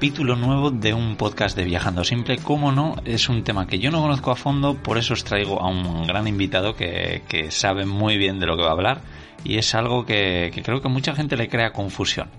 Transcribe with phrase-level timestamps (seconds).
[0.00, 2.38] Capítulo nuevo de un podcast de Viajando Simple.
[2.38, 5.60] Como no, es un tema que yo no conozco a fondo, por eso os traigo
[5.60, 9.02] a un gran invitado que, sabe muy bien de lo que va a hablar
[9.44, 12.30] y es algo que, que creo que mucha gente le crea confusión.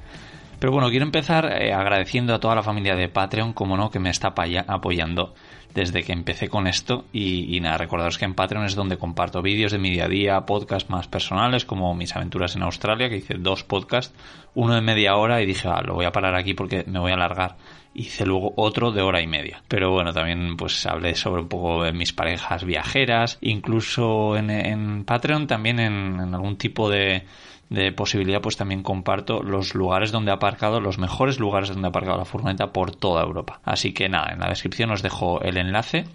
[0.62, 3.98] Pero bueno, quiero empezar eh, agradeciendo a toda la familia de Patreon, como no, que
[3.98, 4.32] me está
[4.68, 5.34] apoyando
[5.74, 7.06] desde que empecé con esto.
[7.12, 10.46] Y, nada, recordaros que en Patreon es donde comparto vídeos de mi día a día,
[10.46, 14.16] podcasts más personales, como mis aventuras en Australia, que hice dos podcasts,
[14.54, 17.10] uno de media hora y dije, ah, lo voy a parar aquí porque me voy
[17.10, 17.56] a alargar.
[17.96, 19.64] Hice luego otro de hora y media.
[19.68, 25.48] Pero bueno, también pues hablé sobre un poco de mis parejas viajeras, incluso en, Patreon
[25.48, 27.24] también en algún tipo de
[27.72, 31.90] de posibilidad, pues también comparto los lugares donde he aparcado, los mejores lugares donde he
[31.90, 33.62] aparcado la furgoneta por toda Europa.
[33.64, 36.06] Así que nada, en la descripción os dejo el enlace.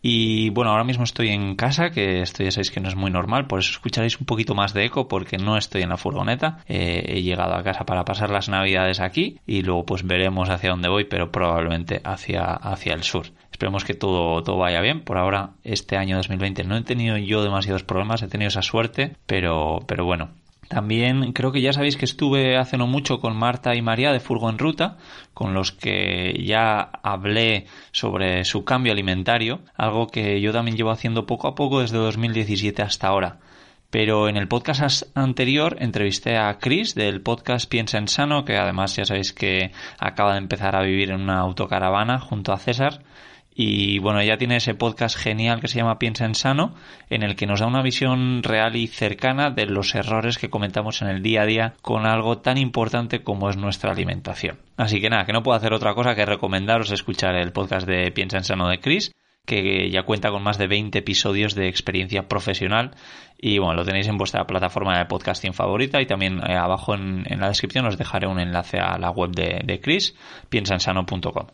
[0.00, 3.10] Y bueno, ahora mismo estoy en casa, que esto ya sabéis que no es muy
[3.10, 6.58] normal, por eso escucharéis un poquito más de eco, porque no estoy en la furgoneta.
[6.68, 10.70] Eh, he llegado a casa para pasar las navidades aquí y luego pues veremos hacia
[10.70, 13.26] dónde voy, pero probablemente hacia, hacia el sur.
[13.50, 15.02] Esperemos que todo, todo vaya bien.
[15.02, 19.16] Por ahora, este año 2020 no he tenido yo demasiados problemas, he tenido esa suerte,
[19.26, 20.30] pero, pero bueno,
[20.68, 24.20] también creo que ya sabéis que estuve hace no mucho con Marta y María de
[24.20, 24.98] Furgo en Ruta,
[25.32, 31.26] con los que ya hablé sobre su cambio alimentario, algo que yo también llevo haciendo
[31.26, 33.38] poco a poco desde 2017 hasta ahora.
[33.90, 38.94] Pero en el podcast anterior entrevisté a Chris del podcast Piensa en Sano, que además
[38.94, 43.02] ya sabéis que acaba de empezar a vivir en una autocaravana junto a César
[43.60, 46.76] y bueno, ella tiene ese podcast genial que se llama Piensa en Sano,
[47.10, 51.02] en el que nos da una visión real y cercana de los errores que cometamos
[51.02, 54.60] en el día a día con algo tan importante como es nuestra alimentación.
[54.76, 58.12] Así que nada, que no puedo hacer otra cosa que recomendaros escuchar el podcast de
[58.12, 59.10] Piensa en Sano de Chris
[59.44, 62.92] que ya cuenta con más de 20 episodios de experiencia profesional
[63.40, 67.24] y bueno, lo tenéis en vuestra plataforma de podcasting favorita y también eh, abajo en,
[67.28, 70.14] la descripción os dejaré un enlace a la web de, de Chris,
[70.48, 71.46] piensensano.com.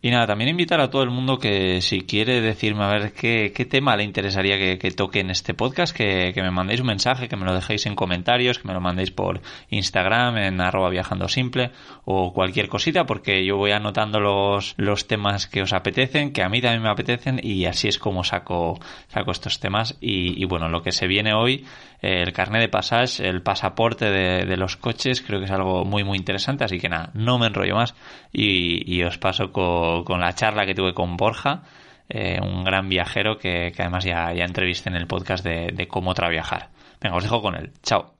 [0.00, 3.52] Y nada, también invitar a todo el mundo que si quiere decirme a ver qué,
[3.52, 7.36] qué tema le interesaría que, toque en este podcast, que, me mandéis un mensaje, que
[7.36, 11.72] me lo dejéis en comentarios, que me lo mandéis por Instagram, en arroba viajando simple
[12.04, 16.48] o cualquier cosita, porque yo voy anotando los, los temas que os apetecen, que a
[16.48, 18.78] mí también me apetecen y así es como saco,
[19.08, 19.96] saco estos temas.
[20.00, 21.64] Y, y bueno, lo que se viene hoy,
[22.00, 26.16] el carnet de pasaje, el pasaporte de, los coches, creo que es algo muy muy
[26.18, 27.94] interesante, así que nada, no me enrollo más
[28.32, 31.62] y, os paso con la charla que tuve con Borja,
[32.08, 36.70] eh, un gran viajero que, además ya, ya entrevisté en el podcast de, cómo traviajar.
[37.00, 37.72] Venga, os dejo con él.
[37.82, 38.17] Chao.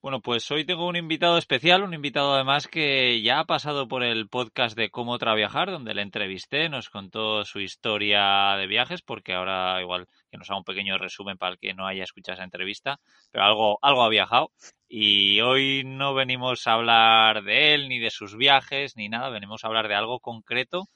[0.00, 4.04] Bueno, pues hoy tengo un invitado especial, un invitado además que ya ha pasado por
[4.04, 9.34] el podcast de Cómo Traviajar, donde le entrevisté, nos contó su historia de viajes, porque
[9.34, 12.44] ahora igual que nos haga un pequeño resumen para el que no haya escuchado esa
[12.44, 13.00] entrevista,
[13.32, 14.52] pero algo, algo ha viajado.
[14.86, 19.64] Y hoy no venimos a hablar de él, ni de sus viajes, ni nada, venimos
[19.64, 20.86] a hablar de algo concreto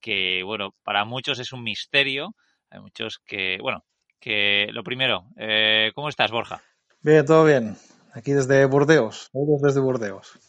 [0.00, 2.34] que, bueno, para muchos es un misterio.
[2.70, 3.84] Hay muchos que, bueno,
[4.18, 6.60] que lo primero, eh, ¿cómo estás, Borja?
[7.02, 7.76] Bien, todo bien.
[8.18, 9.30] Aquí desde Burdeos,
[9.62, 10.40] desde Burdeos.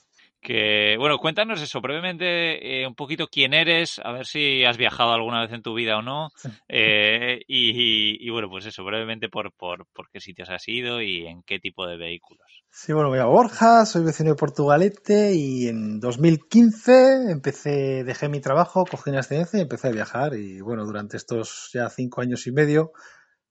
[0.42, 5.12] Que, bueno, cuéntanos eso brevemente, eh, un poquito quién eres, a ver si has viajado
[5.12, 6.30] alguna vez en tu vida o no.
[6.68, 11.44] Eh, y, bueno, pues eso, brevemente por, por, por, qué sitios has ido y en
[11.44, 12.48] qué tipo de vehículos.
[12.72, 18.40] Sí, bueno, me llamo Borja, soy vecino de Portugalete y en 2015 empecé, dejé mi
[18.40, 20.34] trabajo, cogí una excedencia y empecé a viajar.
[20.34, 22.94] Y bueno, durante estos ya cinco años y medio,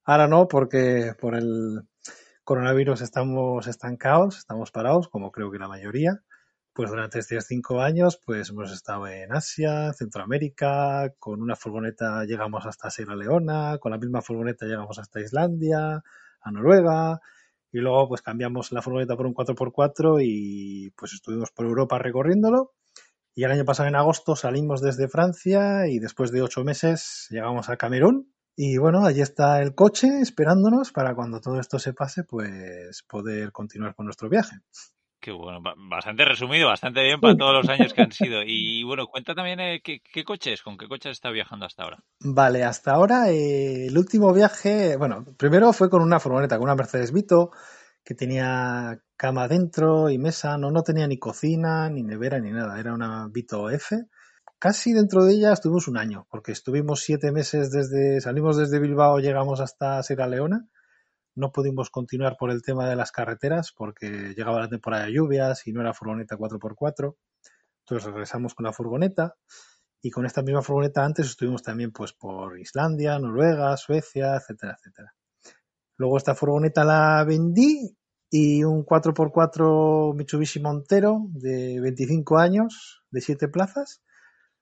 [0.02, 1.82] ahora no, porque por el
[2.48, 6.22] coronavirus estamos estancados, estamos parados, como creo que la mayoría.
[6.72, 12.64] Pues durante estos cinco años, pues hemos estado en Asia, Centroamérica, con una furgoneta llegamos
[12.64, 16.02] hasta Sierra Leona, con la misma furgoneta llegamos hasta Islandia,
[16.40, 17.20] a Noruega,
[17.70, 22.72] y luego pues cambiamos la furgoneta por un 4x4 y pues estuvimos por Europa recorriéndolo.
[23.34, 27.68] Y el año pasado en agosto salimos desde Francia y después de ocho meses llegamos
[27.68, 32.24] a Camerún y bueno, allí está el coche esperándonos para cuando todo esto se pase,
[32.24, 34.56] pues poder continuar con nuestro viaje.
[35.20, 38.42] Qué bueno, bastante resumido, bastante bien para todos los años que han sido.
[38.44, 41.84] Y bueno, cuenta también eh, qué, coche es, con qué coche has estado viajando hasta
[41.84, 42.02] ahora.
[42.18, 46.74] Vale, hasta ahora eh, el último viaje, bueno, primero fue con una furgoneta, con una
[46.74, 47.52] Mercedes Vito,
[48.04, 52.80] que tenía cama dentro y mesa, no, no tenía ni cocina, ni nevera, ni nada,
[52.80, 54.08] era una Vito F
[54.58, 59.18] casi dentro de ella estuvimos un año, porque estuvimos siete meses desde, salimos desde Bilbao,
[59.18, 60.68] llegamos hasta Sierra Leona.
[61.34, 65.66] No pudimos continuar por el tema de las carreteras, porque llegaba la temporada de lluvias
[65.66, 67.14] y no era furgoneta 4x4.
[67.80, 69.36] Entonces regresamos con la furgoneta
[70.02, 75.14] y con esta misma furgoneta antes estuvimos también pues por Islandia, Noruega, Suecia, etcétera, etcétera.
[75.96, 77.96] Luego esta furgoneta la vendí
[78.30, 84.02] y un 4x4 Mitsubishi Montero de 25 años, de 7 plazas,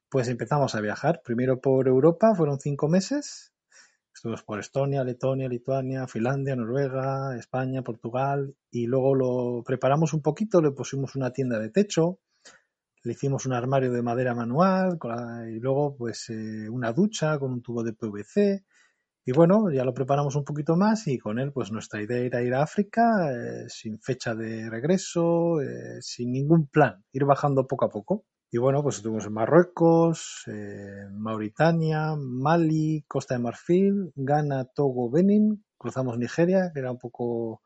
[0.09, 1.23] pues empezamos a viajar.
[1.25, 3.53] Primero por Europa, fueron 5 meses.
[4.15, 10.63] Estuvimos por Estonia, Letonia, Lituania, Finlandia, Noruega, España, Portugal y luego lo preparamos un poquito,
[10.63, 12.19] le pusimos una tienda de techo,
[13.03, 14.99] le hicimos un armario de madera manual
[15.51, 18.65] y luego pues eh, una ducha con un tubo de PVC
[19.29, 22.43] y bueno, ya lo preparamos un poquito más y con él, pues nuestra idea era
[22.43, 23.03] ir a África
[23.33, 28.25] eh, sin fecha de regreso, eh, sin ningún plan, ir bajando poco a poco.
[28.51, 30.45] Y bueno, pues estuvimos en Marruecos,
[31.13, 37.63] Mauritania, Mali, Costa de Marfil, Ghana, Togo, Benin, cruzamos Nigeria, que era un poco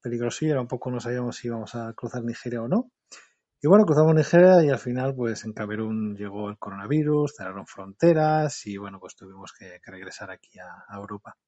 [0.00, 2.90] peligroso, era un poco no sabíamos si íbamos a cruzar Nigeria o no.
[3.60, 8.66] Y bueno, cruzamos Nigeria y al final, pues en Camerún llegó el coronavirus, cerraron fronteras
[8.66, 11.38] y bueno, pues tuvimos que, regresar aquí a, Europa.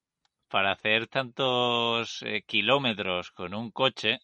[0.48, 4.20] Para hacer tantos eh, kilómetros con un coche,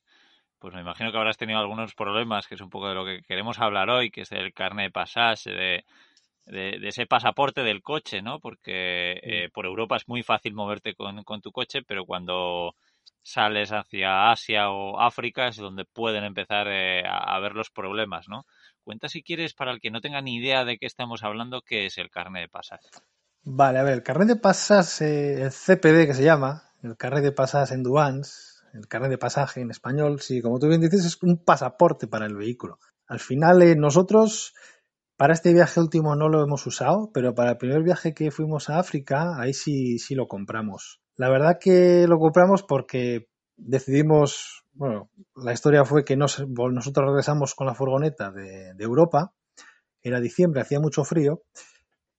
[0.62, 3.22] pues me imagino que habrás tenido algunos problemas, que es un poco de lo que
[3.22, 5.84] queremos hablar hoy, que es el carnet de pasaje, de,
[6.46, 8.38] de, ese pasaporte del coche, ¿no?
[8.38, 12.76] Porque eh, por Europa es muy fácil moverte con, con tu coche, pero cuando
[13.22, 18.46] sales hacia Asia o África es donde pueden empezar eh, a, ver los problemas, ¿no?
[18.84, 21.86] Cuenta si quieres, para el que no tenga ni idea de qué estamos hablando, qué
[21.86, 22.86] es el carnet de pasaje.
[23.42, 27.32] Vale, a ver, el carnet de pasaje, el CPD que se llama, el carnet de
[27.32, 31.22] pasaje en Duans, el carnet de pasaje en español, sí, como tú bien dices, es
[31.22, 32.78] un pasaporte para el vehículo.
[33.06, 34.54] Al final, eh, nosotros,
[35.16, 38.70] para este viaje último no lo hemos usado, pero para el primer viaje que fuimos
[38.70, 41.00] a África, ahí sí, sí lo compramos.
[41.16, 47.66] La verdad que lo compramos porque decidimos, bueno, la historia fue que nosotros regresamos con
[47.66, 49.34] la furgoneta de, Europa,
[50.02, 51.42] era diciembre, hacía mucho frío,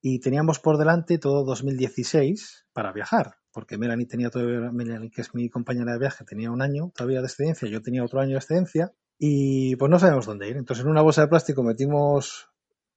[0.02, 5.34] y teníamos por delante todo 2016 para viajar, porque Melanie tenía todavía, Melanie, que es
[5.34, 8.38] mi compañera de viaje, tenía un año todavía de excedencia, yo tenía otro año de
[8.38, 10.58] excedencia, y pues no sabíamos dónde ir.
[10.58, 12.50] Entonces en una bolsa de plástico metimos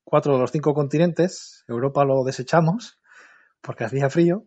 [0.03, 2.99] cuatro de los cinco continentes, Europa lo desechamos,
[3.61, 4.44] porque hacía frío,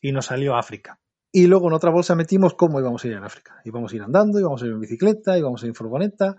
[0.00, 1.00] y nos salió África.
[1.32, 3.60] Y luego en otra bolsa metimos cómo íbamos a ir en África.
[3.64, 6.36] Íbamos a ir andando, íbamos a ir en bicicleta, íbamos a ir en furgoneta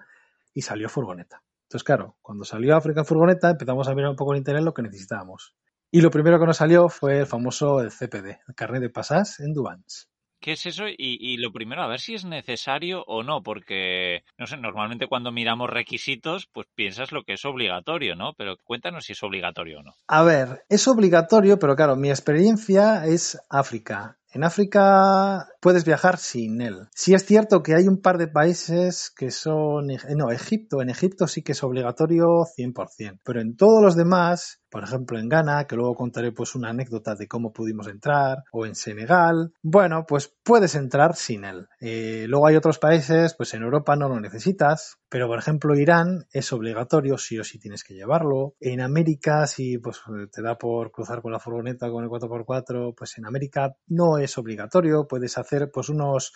[0.54, 1.44] y salió furgoneta.
[1.64, 4.74] Entonces, claro, cuando salió África en furgoneta empezamos a mirar un poco en internet lo
[4.74, 5.56] que necesitábamos.
[5.92, 9.40] Y lo primero que nos salió fue el famoso el CPD, el carnet de pasas
[9.40, 10.10] en Dubans.
[10.42, 10.84] ¿Qué es eso?
[10.88, 15.34] Y, lo primero, a ver si es necesario o no, porque, no sé, normalmente cuando
[15.34, 18.34] miramos requisitos, pues piensas lo que es obligatorio, ¿no?
[18.38, 19.96] Pero cuéntanos si es obligatorio o no.
[20.08, 24.20] A ver, es obligatorio, pero claro, mi experiencia es África.
[24.32, 26.88] En África puedes viajar sin él.
[26.94, 29.88] Sí es cierto que hay un par de países que son...
[30.16, 30.84] No, Egipto.
[30.84, 33.20] En Egipto sí que es obligatorio 100%.
[33.26, 37.16] Pero en todos los demás, por ejemplo en Ghana, que luego contaré pues una anécdota
[37.16, 41.68] de cómo pudimos entrar, o en Senegal, bueno, pues puedes entrar sin él.
[41.80, 46.26] Eh, luego hay otros países, pues en Europa no lo necesitas, pero por ejemplo Irán
[46.32, 48.56] es obligatorio, sí o sí tienes que llevarlo.
[48.60, 50.02] En América, si pues
[50.32, 54.38] te da por cruzar con la furgoneta con el 4x4, pues en América no es
[54.38, 56.34] obligatorio, puedes hacer pues unos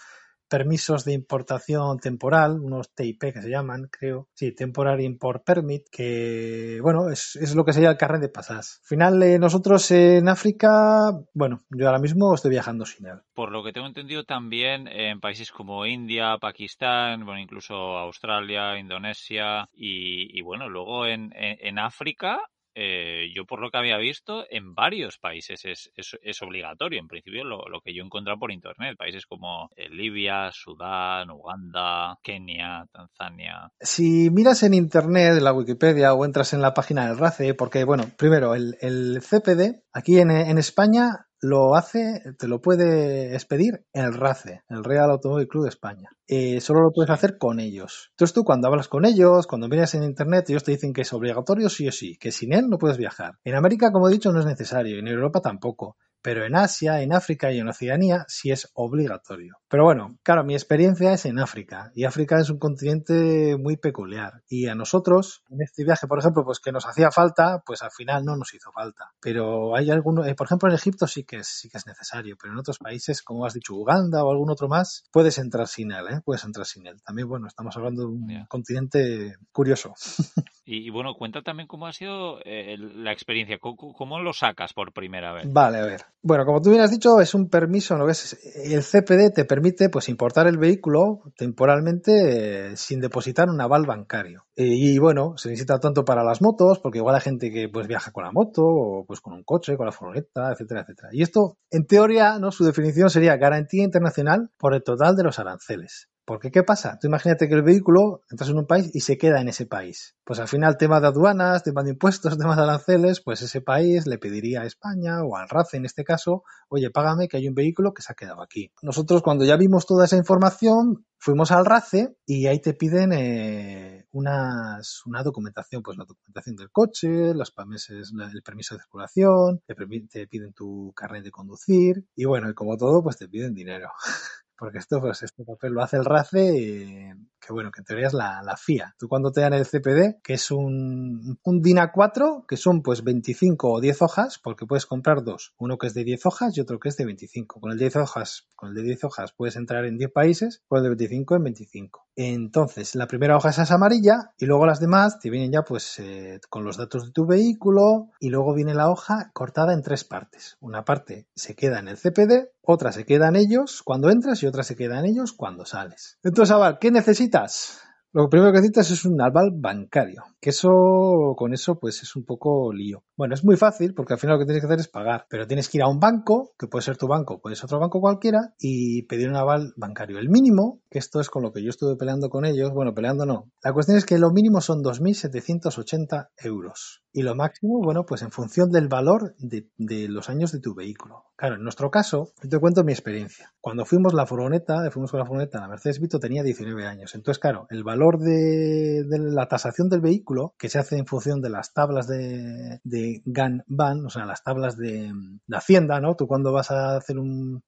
[0.54, 4.28] permisos de importación temporal, unos TIP que se llaman, creo.
[4.36, 8.80] Sí, Temporary Import Permit, que, bueno, es, lo que sería el carnet de pasas.
[8.84, 13.18] Al final, nosotros en África, bueno, yo ahora mismo estoy viajando sin él.
[13.34, 19.68] Por lo que tengo entendido también en países como India, Pakistán, bueno, incluso Australia, Indonesia
[19.74, 22.42] y, bueno, luego en, en África
[22.76, 27.44] eh, yo por lo que había visto, en varios países es, es, obligatorio, en principio
[27.44, 32.86] lo, lo, que yo he encontrado por internet, países como eh, Libia, Sudán, Uganda, Kenia,
[32.92, 33.70] Tanzania.
[33.80, 38.06] Si miras en internet, la Wikipedia o entras en la página del RACE, porque bueno,
[38.18, 44.14] primero el, el CPD, aquí en, en España lo hace, te lo puede expedir el
[44.14, 46.10] RACE, el Real Automóvil Club de España.
[46.26, 48.12] Eh, solo lo puedes hacer con ellos.
[48.12, 51.12] Entonces tú cuando hablas con ellos, cuando miras en internet, ellos te dicen que es
[51.12, 53.34] obligatorio sí o sí, que sin él no puedes viajar.
[53.44, 55.98] En América, como he dicho, no es necesario, en Europa tampoco.
[56.24, 59.58] Pero en Asia, en África y en Oceanía sí es obligatorio.
[59.68, 64.42] Pero bueno, claro, mi experiencia es en África y África es un continente muy peculiar
[64.48, 67.92] y a nosotros en este viaje, por ejemplo, pues que nos hacía falta, pues al
[67.92, 69.12] final no nos hizo falta.
[69.22, 72.38] Pero hay algunos, eh, por ejemplo, en Egipto sí que es, sí que es necesario,
[72.42, 75.92] pero en otros países, como has dicho, Uganda o algún otro más, puedes entrar sin
[75.92, 76.22] él, ¿eh?
[76.24, 77.02] Puedes entrar sin él.
[77.04, 79.94] También, bueno, estamos hablando de un continente curioso.
[80.66, 85.34] Y, bueno, cuenta también cómo ha sido eh, la experiencia, ¿Cómo, lo sacas por primera
[85.34, 85.52] vez.
[85.52, 86.06] Vale, a ver.
[86.22, 88.38] Bueno, como tú bien has dicho, es un permiso, ¿no ves?
[88.56, 94.46] El CPD te permite pues importar el vehículo temporalmente eh, sin depositar un aval bancario.
[94.56, 98.12] Y, bueno, se necesita tanto para las motos, porque igual hay gente que pues viaja
[98.12, 101.10] con la moto o pues con un coche, con la furgoneta, etcétera, etcétera.
[101.12, 102.52] Y esto, en teoría, ¿no?
[102.52, 106.08] Su definición sería garantía internacional por el total de los aranceles.
[106.26, 106.98] Porque, ¿qué pasa?
[107.02, 110.16] Tú imagínate que el vehículo entras en un país y se queda en ese país.
[110.24, 114.08] Pues al final, tema de aduanas, tema de impuestos, temas de aranceles, pues ese país
[114.08, 117.56] le pediría a España o al RACE en este caso, oye, págame que hay un
[117.56, 118.72] vehículo que se ha quedado aquí.
[118.82, 124.08] Nosotros, cuando ya vimos toda esa información, fuimos al RACE y ahí te piden eh,
[124.12, 124.80] una
[125.24, 129.76] documentación, pues la documentación del coche, los meses, el permiso de circulación, te,
[130.10, 133.90] te piden tu carnet de conducir y bueno, y como todo, pues te piden dinero.
[134.64, 138.14] porque esto, pues, este papel lo hace el RACE, que bueno, que en teoría es
[138.14, 138.96] la, la, FIA.
[138.98, 143.04] Tú cuando te dan el CPD, que es un, un DIN A4, que son pues
[143.04, 146.62] 25 o 10 hojas, porque puedes comprar dos, uno que es de 10 hojas y
[146.62, 147.60] otro que es de 25.
[147.60, 150.64] Con el de 10 hojas, con el de 10 hojas puedes entrar en 10 países,
[150.70, 152.08] con el de 25 en 25.
[152.16, 156.40] Entonces, la primera hoja es amarilla y luego las demás te vienen ya pues eh,
[156.50, 160.58] con los datos de tu vehículo y luego viene la hoja cortada en tres partes.
[160.62, 164.48] Una parte se queda en el CPD, otra se queda en ellos cuando entras y
[164.48, 166.18] otra se queda en ellos cuando sales.
[166.24, 167.82] Entonces, a ver, ¿qué necesitas?
[168.16, 172.26] Lo primero que necesitas es un aval bancario, que eso, con eso, pues es un
[172.26, 173.04] poco lío.
[173.18, 175.48] Bueno, es muy fácil porque al final lo que tienes que hacer es pagar, pero
[175.48, 178.02] tienes que ir a un banco, que puede ser tu banco, puede ser otro banco
[178.02, 180.20] cualquiera, y pedir un aval bancario.
[180.20, 183.26] El mínimo, que esto es con lo que yo estuve peleando con ellos, bueno, peleando
[183.26, 183.50] no.
[183.64, 187.02] La cuestión es que lo mínimo son 2.780 euros.
[187.12, 189.68] Y lo máximo, bueno, pues en función del valor de,
[190.08, 191.26] los años de tu vehículo.
[191.44, 193.52] Claro, en nuestro caso, te cuento mi experiencia.
[193.60, 197.16] Cuando fuimos la furgoneta, fuimos con la furgoneta, la Mercedes Vito tenía 19 años.
[197.16, 201.50] Entonces, claro, el valor de, la tasación del vehículo, que se hace en función de
[201.50, 205.12] las tablas de, de GAN BAN, o sea, las tablas de,
[205.46, 206.16] de Hacienda, ¿no?
[206.16, 207.62] Tú cuando vas a hacer un,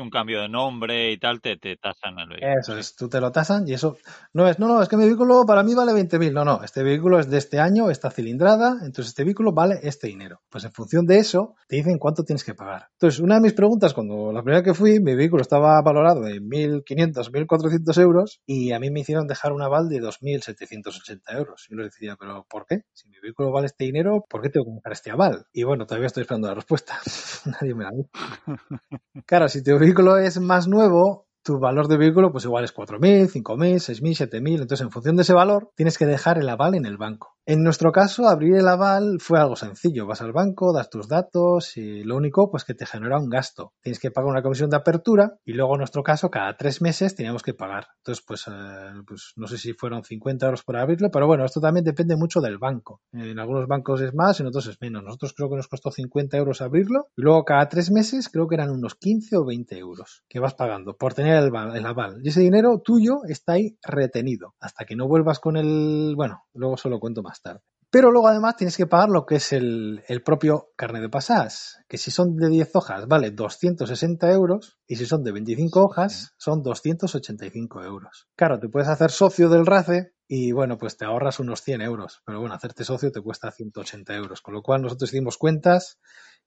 [0.00, 2.52] un cambio de nombre y tal, te, te tasan el vehículo.
[2.60, 3.98] Eso es, tú te lo tasan y eso
[4.32, 6.32] no es, no, no, es que mi vehículo para mí vale 20.000.
[6.32, 10.06] No, no, este vehículo es de este año, esta cilindrada, entonces este vehículo vale este
[10.06, 10.40] dinero.
[10.48, 12.88] Pues en función de eso, te dicen cuánto tienes que pagar.
[12.92, 16.48] Entonces, una de mis preguntas, cuando la primera que fui, mi vehículo estaba valorado en
[16.48, 21.66] 1.500, 1.400 euros y a mí me hicieron dejar un aval de 2.780 euros.
[21.68, 22.82] Yo les decía, ¿pero por qué?
[22.92, 25.46] Si mi vehículo vale este dinero, ¿por qué tengo que dejar este aval?
[25.52, 26.98] Y bueno, todavía estoy esperando la respuesta.
[27.44, 28.10] Nadie me la dicho.
[29.26, 33.28] Claro, si te vehículo es más nuevo, tu valor de vehículo pues igual es 4.000,
[33.28, 34.60] 5.000, 6.000, 7.000.
[34.60, 37.34] Entonces, en función de ese valor, tienes que dejar el aval en el banco.
[37.44, 40.06] En nuestro caso, abrir el aval fue algo sencillo.
[40.06, 43.72] Vas al banco, das tus datos y lo único, pues que te genera un gasto.
[43.82, 47.16] Tienes que pagar una comisión de apertura y luego en nuestro caso, cada tres meses
[47.16, 47.88] teníamos que pagar.
[47.96, 51.60] Entonces, pues, eh, pues no sé si fueron 50 euros por abrirlo, pero bueno, esto
[51.60, 53.00] también depende mucho del banco.
[53.10, 55.02] En algunos bancos es más, en otros es menos.
[55.02, 58.54] Nosotros creo que nos costó 50 euros abrirlo y luego cada tres meses creo que
[58.54, 62.20] eran unos 15 o 20 euros que vas pagando por tener el, el aval.
[62.22, 66.14] Y ese dinero tuyo está ahí retenido hasta que no vuelvas con el...
[66.14, 67.62] Bueno, luego solo cuento más tarde.
[67.92, 71.98] Pero luego además tienes que pagar lo que es el, propio carnet de pasas, que
[71.98, 76.62] si son de 10 hojas vale 260 euros y si son de 25 hojas son
[76.62, 78.28] 285 euros.
[78.34, 82.22] Claro, te puedes hacer socio del RACE y bueno, pues te ahorras unos 100 euros,
[82.24, 85.98] pero bueno, hacerte socio te cuesta 180 euros, con lo cual nosotros hicimos cuentas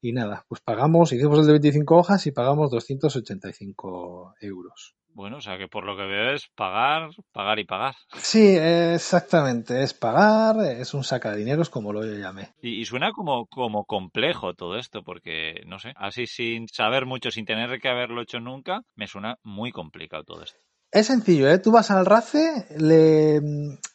[0.01, 4.95] y nada, pues pagamos, hicimos el de 25 hojas y pagamos 285 euros.
[5.15, 7.95] Bueno, o sea que por lo que veo es pagar, pagar y pagar.
[8.17, 12.49] Sí, exactamente, es pagar, es un sacadineros como lo yo llamé.
[12.61, 17.31] Y, y, suena como, como complejo todo esto, porque no sé, así sin saber mucho,
[17.31, 20.59] sin tener que haberlo hecho nunca, me suena muy complicado todo esto.
[20.91, 21.59] Es sencillo, ¿eh?
[21.59, 23.39] Tú vas al RACE, le...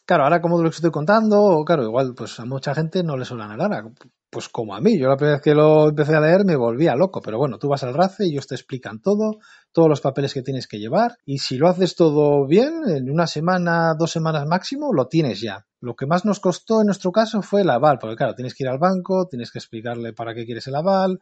[0.06, 3.26] Claro, ahora como te lo estoy contando, claro, igual pues a mucha gente no le
[3.26, 3.92] suena la gana.
[4.32, 6.94] Pues como a mí, yo la primera vez que lo empecé a leer me volvía
[6.94, 9.38] loco, pero bueno, tú vas al RACE y ellos te explican todo,
[9.72, 13.26] todos los papeles que tienes que llevar, y si lo haces todo bien, en una
[13.26, 15.66] semana, dos semanas máximo, lo tienes ya.
[15.80, 18.62] Lo que más nos costó en nuestro caso fue el aval, porque claro, tienes que
[18.62, 21.18] ir al banco, tienes que explicarle para qué quieres el aval,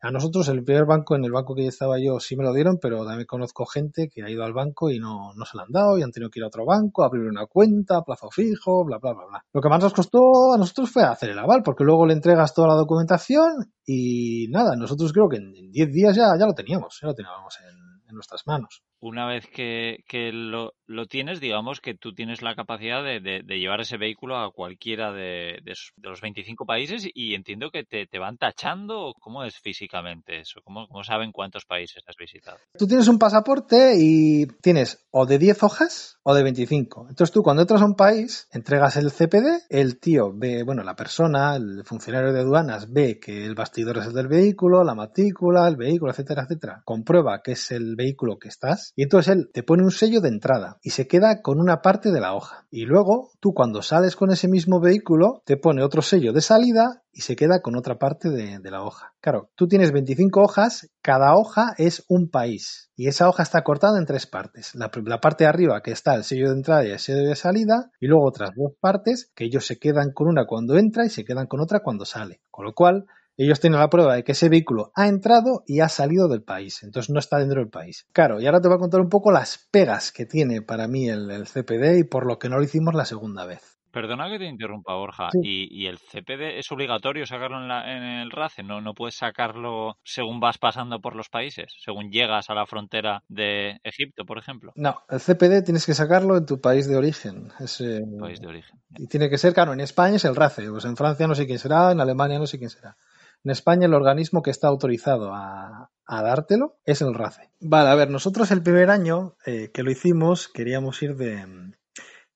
[0.00, 2.78] a nosotros el primer banco, en el banco que estaba yo, sí me lo dieron,
[2.80, 5.72] pero también conozco gente que ha ido al banco y no, no se lo han
[5.72, 8.98] dado y han tenido que ir a otro banco, abrir una cuenta, plazo fijo, bla,
[8.98, 9.44] bla, bla, bla.
[9.52, 12.54] Lo que más nos costó a nosotros fue hacer el aval, porque luego le entregas
[12.54, 16.98] toda la documentación y nada, nosotros creo que en 10 días ya, ya lo teníamos,
[17.00, 18.82] ya lo teníamos en, en nuestras manos.
[19.06, 20.72] Una vez que, lo,
[21.08, 25.62] tienes, digamos que tú tienes la capacidad de, llevar ese vehículo a cualquiera de,
[26.02, 29.14] los 25 países y entiendo que te, van tachando.
[29.20, 30.60] ¿Cómo es físicamente eso?
[30.64, 32.58] ¿Cómo, ¿Cómo saben cuántos países has visitado?
[32.76, 37.06] Tú tienes un pasaporte y tienes o de 10 hojas o de 25.
[37.08, 40.96] Entonces tú cuando entras a un país, entregas el CPD, el tío ve, bueno, la
[40.96, 45.68] persona, el funcionario de aduanas ve que el bastidor es el del vehículo, la matrícula,
[45.68, 46.82] el vehículo, etcétera, etcétera.
[46.84, 50.30] Comprueba que es el vehículo que estás y entonces él te pone un sello de
[50.30, 52.66] entrada y se queda con una parte de la hoja.
[52.70, 57.02] Y luego tú cuando sales con ese mismo vehículo te pone otro sello de salida
[57.12, 59.14] y se queda con otra parte de, la hoja.
[59.20, 63.98] Claro, tú tienes 25 hojas, cada hoja es un país y esa hoja está cortada
[63.98, 64.74] en tres partes.
[64.74, 67.36] La, la, parte de arriba que está el sello de entrada y el sello de
[67.36, 71.10] salida y luego otras dos partes que ellos se quedan con una cuando entra y
[71.10, 72.40] se quedan con otra cuando sale.
[72.50, 73.04] Con lo cual,
[73.36, 76.82] ellos tienen la prueba de que ese vehículo ha entrado y ha salido del país,
[76.82, 78.06] entonces no está dentro del país.
[78.12, 81.08] Claro, y ahora te voy a contar un poco las pegas que tiene para mí
[81.08, 83.76] el, el CPD y por lo que no lo hicimos la segunda vez.
[83.96, 85.30] Perdona que te interrumpa, Borja.
[85.32, 85.38] Sí.
[85.42, 88.62] ¿Y, ¿Y, el CPD es obligatorio sacarlo en, la, en, el RACE?
[88.62, 91.72] ¿No, ¿No puedes sacarlo según vas pasando por los países?
[91.82, 94.72] Según llegas a la frontera de Egipto, por ejemplo.
[94.76, 97.48] No, el CPD tienes que sacarlo en tu país de origen.
[97.58, 98.78] Es, eh, país de origen.
[98.98, 100.68] Y tiene que ser, claro, en España es el RACE.
[100.68, 102.98] Pues en Francia no sé quién será, en Alemania no sé quién será.
[103.46, 107.48] En España el organismo que está autorizado a, a dártelo es el RACE.
[107.60, 111.46] Vale, a ver, nosotros el primer año eh, que lo hicimos queríamos ir de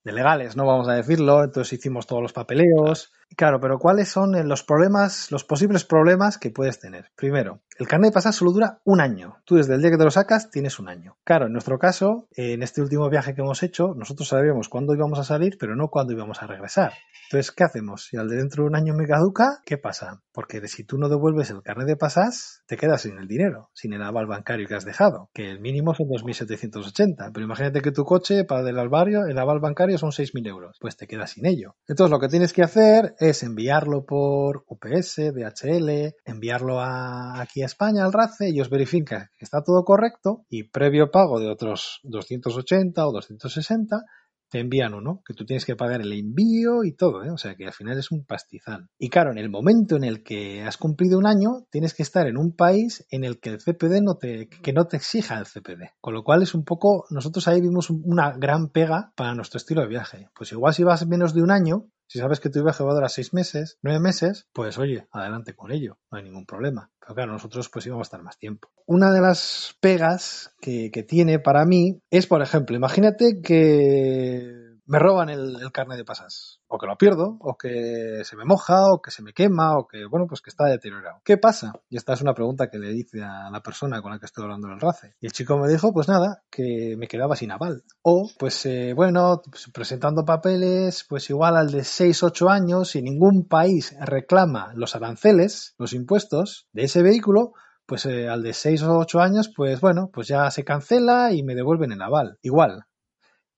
[0.04, 3.12] de legales, no vamos a decirlo, entonces hicimos todos los papeleos.
[3.36, 7.10] Claro, pero ¿cuáles son los problemas, los posibles problemas que puedes tener?
[7.16, 9.38] Primero, el carnet de pasar solo dura un año.
[9.46, 11.16] Tú desde el día que te lo sacas tienes un año.
[11.24, 15.18] Claro, en nuestro caso, en este último viaje que hemos hecho, nosotros sabíamos cuándo íbamos
[15.18, 16.92] a salir, pero no cuándo íbamos a regresar.
[17.30, 18.04] Entonces, ¿qué hacemos?
[18.04, 20.20] Si al de dentro de un año me caduca, ¿qué pasa?
[20.30, 23.94] Porque si tú no devuelves el carnet de pasas, te quedas sin el dinero, sin
[23.94, 27.30] el aval bancario que has dejado, que el mínimo son 2.780.
[27.32, 30.76] Pero imagínate que tu coche para el alvario, el aval bancario son 6.000 euros.
[30.80, 31.76] Pues te quedas sin ello.
[31.88, 37.69] Entonces, lo que tienes que hacer es enviarlo por UPS, DHL, enviarlo a, aquí a
[37.70, 43.06] España al RACE, ellos verifican que está todo correcto y previo pago de otros 280
[43.06, 44.02] o 260
[44.50, 47.30] te envían uno, que tú tienes que pagar el envío y todo, ¿eh?
[47.30, 48.88] o sea que al final es un pastizal.
[48.98, 52.26] Y claro, en el momento en el que has cumplido un año, tienes que estar
[52.26, 55.46] en un país en el que el CPD no te, que no te exija el
[55.46, 55.92] CPD.
[56.00, 59.82] Con lo cual es un poco, nosotros ahí vimos una gran pega para nuestro estilo
[59.82, 60.28] de viaje.
[60.34, 62.94] Pues igual si vas menos de un año, si sabes que tu viaje va a
[62.94, 66.90] durar seis meses, nueve meses, pues oye, adelante con ello, no hay ningún problema.
[66.98, 68.68] Pero claro, nosotros pues íbamos a estar más tiempo.
[68.84, 74.59] Una de las pegas que, que tiene para mí es, por ejemplo, imagínate que
[74.90, 76.58] me roban el, carnet de pasas.
[76.66, 79.86] O que lo pierdo, o que se me moja, o que se me quema, o
[79.86, 81.20] que, bueno, pues que está deteriorado.
[81.24, 81.72] ¿Qué pasa?
[81.88, 84.42] Y esta es una pregunta que le hice a la persona con la que estoy
[84.42, 85.14] hablando en el RACE.
[85.20, 87.84] Y el chico me dijo, pues nada, que me quedaba sin aval.
[88.02, 93.00] O, pues eh, bueno, pues presentando papeles, pues igual al de 6, 8 años, si
[93.00, 97.52] ningún país reclama los aranceles, los impuestos de ese vehículo,
[97.86, 101.44] pues eh, al de 6 o 8 años, pues bueno, pues ya se cancela y
[101.44, 102.38] me devuelven el aval.
[102.42, 102.86] Igual,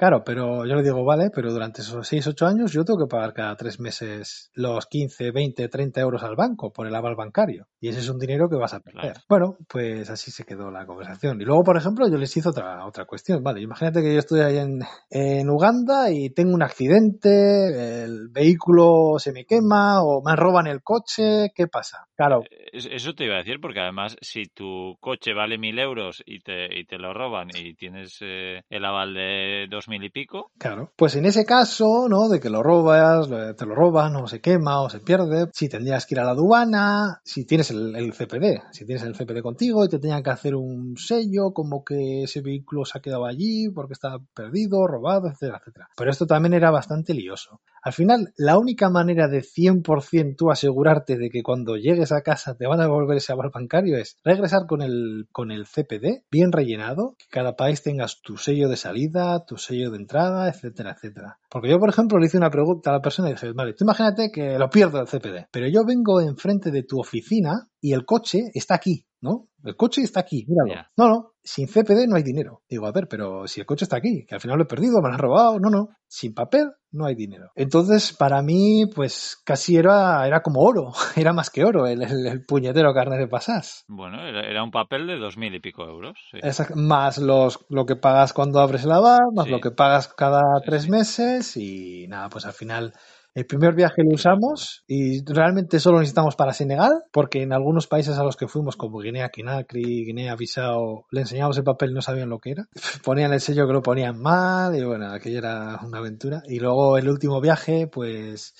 [0.02, 3.08] Claro, pero yo le digo, vale, pero durante esos 6, 8 años yo tengo que
[3.08, 7.68] pagar cada tres meses los 15, 20, 30 euros al banco por el aval bancario.
[7.80, 9.00] Y ese es un dinero que vas a perder.
[9.00, 9.20] Claro.
[9.28, 11.40] Bueno, pues así se quedó la conversación.
[11.40, 13.44] Y luego, por ejemplo, yo les hice otra, otra cuestión.
[13.44, 19.20] Vale, imagínate que yo estoy ahí en, en Uganda y tengo un accidente, el vehículo
[19.20, 22.08] se me quema o me roban el coche, ¿qué pasa?
[22.16, 22.42] Claro.
[22.72, 26.76] Eso te iba a decir, porque además, si tu coche vale mil euros y te,
[26.76, 30.50] y te lo roban y tienes eh, el aval de dos y pico.
[30.58, 30.92] Claro.
[30.96, 32.28] Pues en ese caso, ¿no?
[32.28, 36.06] De que lo robas, te lo roban, o se quema, o se pierde, si tendrías
[36.06, 39.84] que ir a la aduana, si tienes el, el CPD, si tienes el CPD contigo
[39.84, 43.68] y te tenían que hacer un sello como que ese vehículo se ha quedado allí
[43.70, 45.88] porque está perdido, robado, etcétera, etcétera.
[45.96, 47.60] Pero esto también era bastante lioso.
[47.82, 52.56] Al final, la única manera de 100% tú asegurarte de que cuando llegues a casa
[52.56, 56.52] te van a devolver ese aval bancario es regresar con el, con el CPD bien
[56.52, 61.38] rellenado, que cada país tengas tu sello de salida, tu sello de entrada, etcétera, etcétera.
[61.50, 63.84] Porque yo, por ejemplo, le hice una pregunta a la persona y dije, vale, tú
[63.84, 68.04] imagínate que lo pierdo el CPD, pero yo vengo enfrente de tu oficina y el
[68.04, 69.48] coche está aquí, ¿no?
[69.64, 70.74] El coche está aquí, míralo.
[70.74, 70.90] Yeah.
[70.96, 72.62] No, no, sin CPD no hay dinero.
[72.68, 75.00] Digo, a ver, pero si el coche está aquí, que al final lo he perdido,
[75.00, 77.50] me lo han robado, no, no, sin papel no hay dinero.
[77.54, 82.26] Entonces, para mí, pues casi era, era como oro, era más que oro el, el,
[82.26, 83.84] el puñetero carnet de pasas.
[83.86, 86.18] Bueno, era, era, un papel de dos mil y pico euros.
[86.30, 86.38] Sí.
[86.42, 89.52] Exacto, más los, lo que pagas cuando abres el aval, más sí.
[89.52, 92.92] lo que pagas cada sí, tres meses y nada, pues al final
[93.34, 98.18] El primer viaje lo usamos y realmente solo necesitamos para Senegal, porque en algunos países
[98.18, 102.02] a los que fuimos, como Guinea, Conakry, Guinea, Bissau, le enseñamos el papel y no
[102.02, 102.68] sabían lo que era.
[103.04, 106.42] Ponían el sello que lo ponían mal y bueno, aquello era una aventura.
[106.46, 108.54] Y luego el último viaje, pues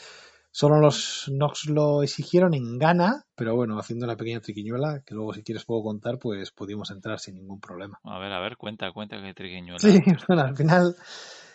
[0.54, 5.32] Solo nos, nos lo exigieron en Ghana, pero bueno, haciendo una pequeña triquiñuela, que luego
[5.32, 7.98] si quieres puedo contar, pues pudimos entrar sin ningún problema.
[8.04, 9.78] A ver, a ver, cuenta, cuenta qué triquiñuela.
[9.78, 10.94] Sí, bueno, al final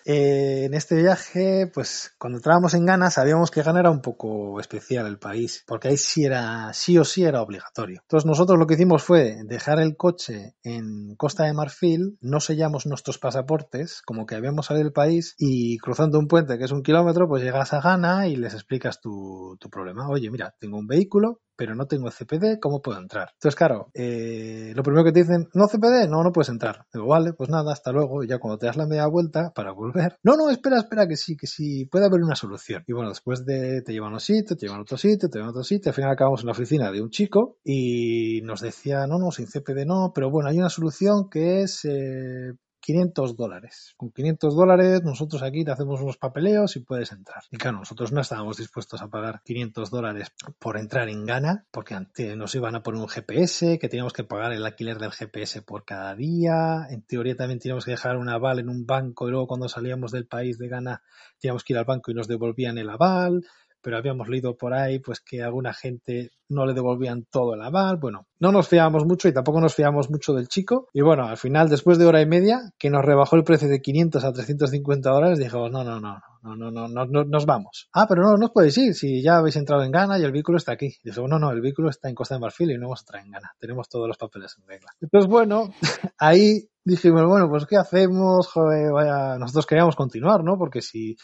[0.10, 4.58] eh, en este viaje, pues cuando entrábamos en Ghana sabíamos que Ghana era un poco
[4.62, 8.00] especial el país, porque ahí sí era, sí o sí era obligatorio.
[8.04, 12.86] Entonces nosotros lo que hicimos fue dejar el coche en Costa de Marfil, no sellamos
[12.86, 16.84] nuestros pasaportes, como que habíamos salido del país y cruzando un puente que es un
[16.84, 20.08] kilómetro, pues llegas a Ghana y les explicas tu, tu problema.
[20.08, 23.30] Oye, mira, tengo un vehículo, pero no tengo CPD, ¿cómo puedo entrar?
[23.34, 26.08] Entonces, claro, eh, lo primero que te dicen, ¿no CPD?
[26.08, 26.86] No, no puedes entrar.
[26.94, 28.24] Digo, vale, pues nada, hasta luego.
[28.24, 31.18] Y ya cuando te das la media vuelta para volver, no, no, espera, espera, que
[31.18, 32.84] sí, que sí, puede haber una solución.
[32.88, 35.40] Y bueno, después de, te llevan a un sitio, te llevan a otro sitio, te
[35.40, 38.62] llevan a otro sitio, al final acabamos en la oficina de un chico y nos
[38.62, 42.54] decía, no, no, sin CPD no, pero bueno, hay una solución que es, eh,
[42.88, 43.94] 500 dólares.
[43.98, 47.44] Con 500 dólares nosotros aquí te hacemos unos papeleos y puedes entrar.
[47.52, 51.96] Y claro, nosotros no estábamos dispuestos a pagar 500 dólares por entrar en Ghana, porque
[51.96, 55.62] antes nos iban a poner un GPS, que teníamos que pagar el alquiler del GPS
[55.64, 56.88] por cada día.
[56.90, 60.14] En teoría también teníamos que dejar un aval en un banco y luego cuando salíamos
[60.14, 61.02] del país de Ghana
[61.42, 63.44] teníamos que ir al banco y nos devolvían el aval
[63.88, 67.96] pero habíamos leído por ahí pues que alguna gente no le devolvían todo el aval.
[67.96, 70.90] Bueno, no nos fiábamos mucho y tampoco nos fiábamos mucho del chico.
[70.92, 73.80] Y bueno, al final, después de hora y media, que nos rebajó el precio de
[73.80, 77.88] 500 a 350 dólares, dijimos, no, no, no, no, no, no, no, no nos vamos.
[77.94, 80.34] Ah, pero no, no os podéis ir si ya habéis entrado en Ghana y el
[80.34, 80.98] vehículo está aquí.
[81.02, 83.32] Dijimos, no, no, el vehículo está en Costa de Marfil y no hemos entrado en
[83.32, 83.54] Ghana.
[83.58, 84.92] Tenemos todos los papeles en regla.
[85.00, 85.70] Entonces, bueno,
[86.20, 88.48] ahí dijimos, bueno, pues ¿qué hacemos?
[88.52, 90.58] Joder, vaya, nosotros queríamos continuar, ¿no?
[90.58, 91.16] Porque si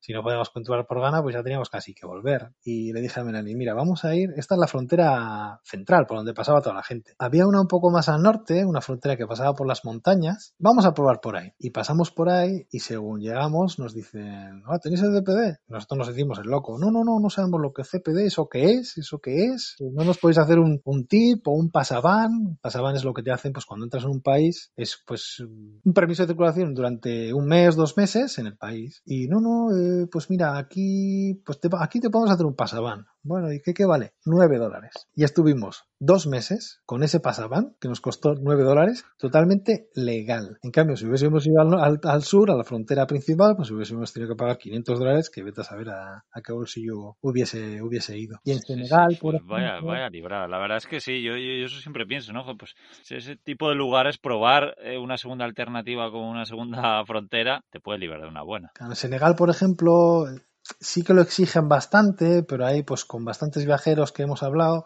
[0.00, 2.50] si no podíamos continuar por Ghana, pues ya teníamos casi que volver.
[2.64, 6.16] Y le dije a Melanie, mira, vamos a ir, esta es la frontera central, por
[6.16, 7.12] donde pasaba toda la gente.
[7.18, 10.86] Había una un poco más al norte, una frontera que pasaba por las montañas, vamos
[10.86, 11.52] a probar por ahí.
[11.58, 15.58] Y pasamos por ahí y según llegamos nos dicen, ah, ¿tenéis el CPD?
[15.68, 18.48] Nosotros nos decimos el loco, no, no, no, no sabemos lo que es CPD, eso
[18.50, 19.76] qué es, eso qué es.
[19.80, 22.58] No nos podéis hacer un, un tip o un pasaban.
[22.60, 25.92] Pasaban es lo que te hacen pues cuando entras en un país, es pues un
[25.92, 29.02] permiso de circulación durante un mes, dos meses en el país.
[29.04, 33.06] Y no, no, eh, pues mira, aquí, pues te, aquí te podemos hacer un pasabán.
[33.22, 34.14] Bueno, ¿y qué, qué vale?
[34.24, 35.08] 9 dólares.
[35.14, 40.58] Y estuvimos dos meses con ese pasabán que nos costó 9 dólares, totalmente legal.
[40.62, 44.32] En cambio, si hubiésemos ido al, al, sur, a la frontera principal, pues hubiésemos tenido
[44.32, 48.38] que pagar 500 dólares, que vete a saber a, a qué bolsillo hubiese, hubiese ido.
[48.44, 50.48] Y en Senegal, por pues vaya, vaya librada.
[50.48, 52.44] La verdad es que sí, yo, yo, yo, eso siempre pienso, ¿no?
[52.56, 52.74] Pues
[53.08, 57.98] ese tipo de lugares, probar eh, una segunda alternativa como una segunda frontera, te puede
[57.98, 58.70] librar de una buena.
[58.80, 60.24] En Senegal, por ejemplo,
[60.80, 64.84] sí que lo exigen bastante, pero ahí pues con bastantes viajeros que hemos hablado,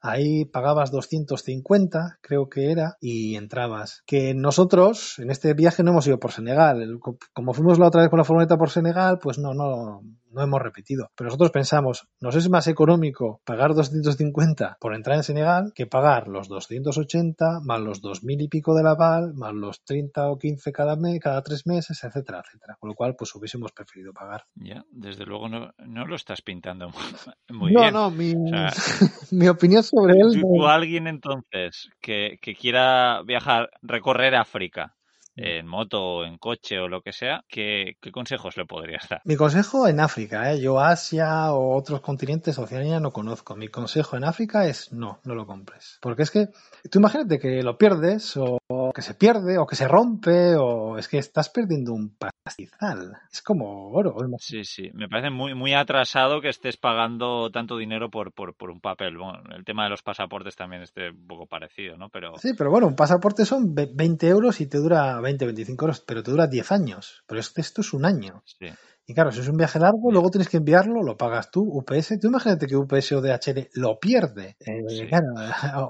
[0.00, 4.02] ahí pagabas 250, creo que era, y entrabas.
[4.04, 6.98] Que nosotros en este viaje no hemos ido por Senegal.
[7.32, 10.60] Como fuimos la otra vez con la furgoneta por Senegal, pues no, no, no hemos
[10.60, 11.10] repetido.
[11.16, 16.28] Pero nosotros pensamos, nos es más económico pagar 250 por entrar en Senegal que pagar
[16.28, 20.72] los 280 más los 2.000 y pico de la Val, más los 30 o 15
[20.72, 22.76] cada mes, cada tres meses, etcétera, etcétera.
[22.78, 24.44] Con lo cual, pues hubiésemos preferido pagar.
[24.54, 26.90] Ya, desde luego no, no lo estás pintando
[27.50, 27.92] muy, bien.
[27.92, 28.34] No, no, mi,
[29.30, 30.40] mi opinión sobre él.
[30.40, 34.94] ¿Tú, alguien entonces que, que quiera viajar, recorrer África,
[35.36, 39.20] en moto o en coche o lo que sea, ¿qué, qué consejos le podrías dar?
[39.24, 40.60] Mi consejo en África, ¿eh?
[40.60, 43.56] yo Asia o otros continentes, Oceanía no conozco.
[43.56, 45.98] Mi consejo en África es no, no lo compres.
[46.00, 46.48] Porque es que
[46.90, 48.58] tú imagínate que lo pierdes o
[48.94, 53.12] que se pierde o que se rompe o es que estás perdiendo un pastizal.
[53.30, 54.14] Es como oro.
[54.38, 58.70] Sí, sí, me parece muy, muy atrasado que estés pagando tanto dinero por, por, por
[58.70, 59.16] un papel.
[59.16, 62.08] Bueno, el tema de los pasaportes también es un poco parecido, ¿no?
[62.08, 62.36] Pero...
[62.36, 66.22] Sí, pero bueno, un pasaporte son 20 euros y te dura 20, 25 euros, pero
[66.22, 67.24] te dura 10 años.
[67.26, 68.42] Pero esto es un año.
[68.44, 68.66] Sí.
[69.06, 72.20] Y claro, si es un viaje largo, luego tienes que enviarlo, lo pagas tú, UPS.
[72.20, 74.56] Tú imagínate que UPS o DHL lo pierde.
[74.60, 75.06] Eh, sí.
[75.08, 75.26] Claro,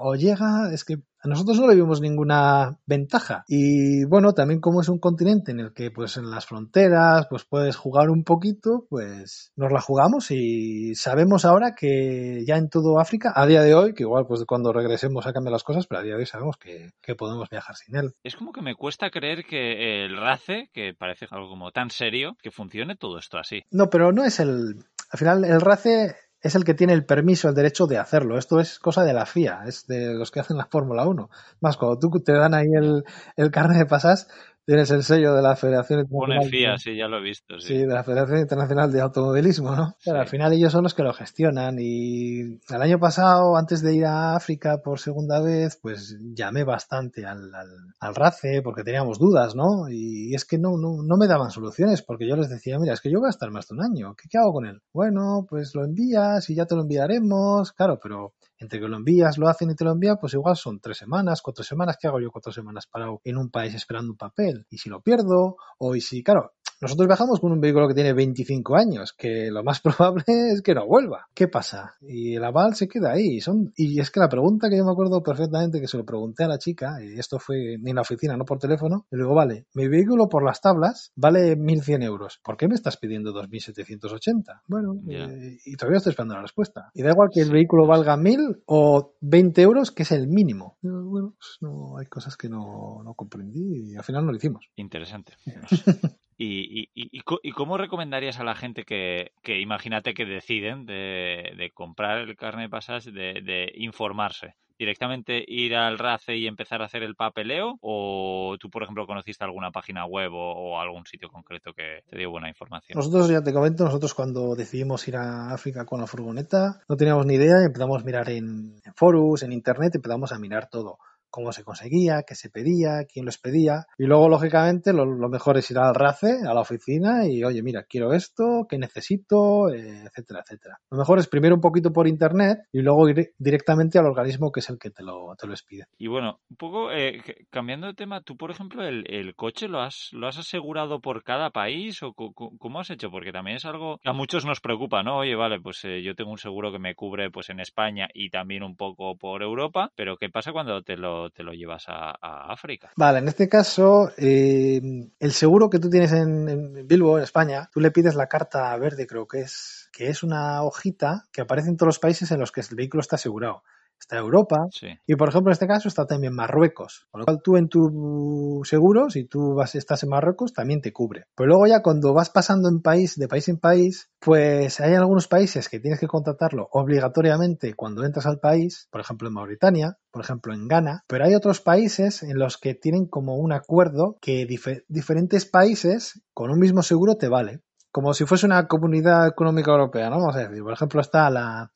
[0.01, 3.45] o llega, es que a nosotros no le vimos ninguna ventaja.
[3.47, 7.45] Y bueno, también como es un continente en el que pues en las fronteras pues
[7.45, 12.99] puedes jugar un poquito, pues nos la jugamos y sabemos ahora que ya en todo
[12.99, 16.01] África, a día de hoy, que igual pues cuando regresemos a cambiar las cosas, pero
[16.01, 18.13] a día de hoy sabemos que, que podemos viajar sin él.
[18.23, 22.35] Es como que me cuesta creer que el RACE, que parece algo como tan serio,
[22.41, 23.63] que funcione todo esto así.
[23.71, 24.83] No, pero no es el...
[25.09, 28.37] Al final el RACE es el que tiene el permiso, el derecho de hacerlo.
[28.37, 31.29] Esto es cosa de la FIA, es de los que hacen la Fórmula 1.
[31.61, 33.05] Más, cuando tú te dan ahí el,
[33.37, 34.27] el carnet de pasas,
[34.65, 36.49] tienes el sello de la Federación Internacional.
[36.49, 37.59] FIA, sí, ya lo he visto.
[37.59, 37.67] Sí.
[37.67, 37.77] sí.
[37.77, 39.95] de la Federación Internacional de Automovilismo, ¿no?
[40.03, 43.95] Pero al final ellos son los que lo gestionan y el año pasado, antes de
[43.95, 49.19] ir a África por segunda vez, pues llamé bastante al, al, al RACE porque teníamos
[49.19, 49.89] dudas, ¿no?
[49.89, 53.01] Y es que no, no, no me daban soluciones porque yo les decía, mira, es
[53.01, 54.81] que yo voy a estar más de un año, ¿qué, qué hago con él?
[54.93, 59.37] Bueno, pues lo envías y ya te lo enviaremos, claro, pero entre que lo envías,
[59.37, 61.97] lo hacen y te lo envían, pues igual son tres semanas, cuatro semanas.
[61.99, 64.65] ¿Qué hago yo cuatro semanas parado en un país esperando un papel?
[64.69, 68.13] Y si lo pierdo, o y si, claro, nosotros viajamos con un vehículo que tiene
[68.13, 71.27] 25 años, que lo más probable es que no vuelva.
[71.33, 71.95] ¿Qué pasa?
[72.01, 73.39] Y el aval se queda ahí.
[73.41, 76.43] Son, y es que la pregunta que yo me acuerdo perfectamente que se lo pregunté
[76.43, 79.65] a la chica, y esto fue en la oficina, no por teléfono, le digo, vale,
[79.73, 82.39] mi vehículo por las tablas vale 1.100 euros.
[82.43, 84.61] ¿Por qué me estás pidiendo 2.780?
[84.67, 85.25] Bueno, Ya.
[85.25, 86.89] eh, y todavía estoy esperando la respuesta.
[86.93, 87.97] Y da igual que el Sí, vehículo pues.
[87.99, 90.77] valga 1.000 o 20 euros, que es el mínimo.
[90.81, 94.65] Bueno, pues no, hay cosas que no, no comprendí y al final no lo hicimos.
[94.75, 95.33] Interesante.
[96.45, 97.09] ¿Y, y,
[97.41, 102.35] y, cómo recomendarías a la gente que, que imagínate que deciden de, de comprar el
[102.35, 104.55] carnet de pasajes, de, de informarse?
[104.77, 107.77] ¿Directamente ir al RACE y empezar a hacer el papeleo?
[107.79, 112.29] ¿O tú, por ejemplo, conociste alguna página web o, algún sitio concreto que te dio
[112.29, 112.97] buena información?
[112.97, 117.25] Nosotros, ya te comento, nosotros cuando decidimos ir a África con la furgoneta, no teníamos
[117.25, 120.97] ni idea y empezamos a mirar en foros, en internet, empezamos a mirar todo.
[121.33, 123.87] Cómo se conseguía, qué se pedía, quién los pedía.
[123.97, 127.85] Y luego, lógicamente, lo, mejor es ir al RACE, a la oficina, y oye, mira,
[127.89, 130.77] quiero esto, qué necesito, eh, etcétera, etcétera.
[130.91, 134.59] Lo mejor es primero un poquito por internet y luego ir directamente al organismo que
[134.59, 135.87] es el que te lo, te lo expide.
[135.97, 139.81] Y bueno, un poco eh, cambiando de tema, tú, por ejemplo, el, el coche lo
[139.81, 143.09] has, lo has asegurado por cada país o cómo has hecho?
[143.09, 145.17] Porque también es algo que a muchos nos preocupa, ¿no?
[145.17, 148.29] Oye, vale, pues eh, yo tengo un seguro que me cubre pues en España y
[148.29, 152.51] también un poco por Europa, pero ¿qué pasa cuando te lo, te lo llevas a,
[152.51, 152.91] África?
[152.95, 154.81] Vale, en este caso, eh,
[155.19, 158.75] el seguro que tú tienes en, en Bilbo, en España, tú le pides la carta
[158.77, 162.39] verde, creo que es, que es una hojita que aparece en todos los países en
[162.39, 163.63] los que el vehículo está asegurado.
[163.99, 167.07] Está Europa Sí, y, por ejemplo, en este caso está también Marruecos.
[167.09, 170.91] Con lo cual, tú en tu seguro, si tú vas, estás en Marruecos, también te
[170.91, 171.25] cubre.
[171.35, 175.27] Pero luego ya cuando vas pasando en país, de país en país, pues hay algunos
[175.29, 180.21] países que tienes que contratarlo obligatoriamente cuando entras al país, por ejemplo en Mauritania, por
[180.23, 184.47] ejemplo en Ghana, pero hay otros países en los que tienen como un acuerdo que
[184.47, 187.61] dife- diferentes países con un mismo seguro te vale.
[187.91, 190.17] Como si fuese una comunidad económica europea, ¿no?
[190.17, 191.71] Vamos a decir, por ejemplo, está la,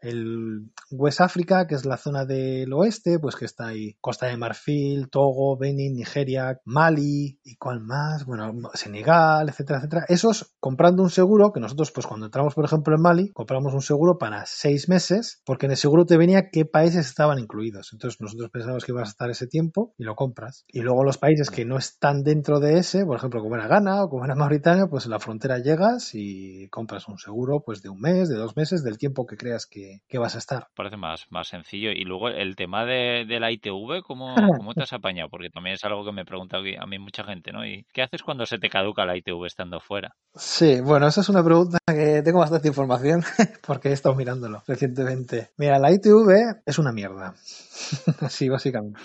[0.00, 4.36] el West África, que es la zona del oeste, pues que está ahí Costa de
[4.36, 10.04] Marfil, Togo, Benin, Nigeria, Mali y cuál más, bueno, Senegal, etcétera, etcétera.
[10.08, 13.82] Esos comprando un seguro, que nosotros pues cuando entramos por ejemplo en Mali, compramos un
[13.82, 17.90] seguro para seis meses, porque en el seguro te venía qué países estaban incluidos.
[17.92, 20.64] Entonces nosotros pensábamos que ibas a estar ese tiempo y lo compras.
[20.68, 24.04] Y luego los países que no están dentro de ese, por ejemplo como era Ghana
[24.04, 27.88] o como era Mauritania, pues en la frontera llegas y compras un seguro pues de
[27.88, 30.66] un mes, de dos meses, del tiempo que creas que, que vas a estar.
[30.74, 31.90] parece más, más sencillo.
[31.90, 35.28] Y luego el tema de, de la ITV, ¿cómo, ¿cómo te has apañado?
[35.28, 37.64] Porque también es algo que me pregunta a mí mucha gente, ¿no?
[37.64, 40.16] ¿Y qué haces cuando se te caduca la ITV estando fuera?
[40.34, 43.22] Sí, bueno, esa es una pregunta que tengo bastante información
[43.66, 45.50] porque he estado mirándolo recientemente.
[45.56, 47.34] Mira, la ITV es una mierda.
[48.28, 49.00] sí, básicamente.